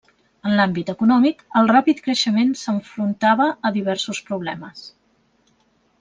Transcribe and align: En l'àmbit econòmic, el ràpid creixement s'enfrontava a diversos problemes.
En 0.51 0.53
l'àmbit 0.59 0.87
econòmic, 0.93 1.41
el 1.59 1.67
ràpid 1.71 1.99
creixement 2.07 2.55
s'enfrontava 2.61 3.47
a 3.69 3.73
diversos 3.75 4.23
problemes. 4.31 4.81